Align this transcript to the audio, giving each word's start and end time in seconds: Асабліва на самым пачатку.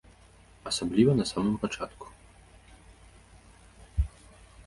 Асабліва 0.69 1.11
на 1.19 1.25
самым 1.31 1.51
пачатку. 1.65 2.05